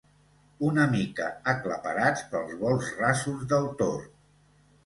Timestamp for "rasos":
3.05-3.47